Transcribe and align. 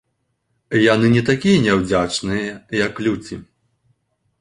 Яны 0.93 1.11
не 1.17 1.23
такія 1.29 1.61
няўдзячныя, 1.67 2.59
як 2.85 2.93
людзі. 3.09 3.43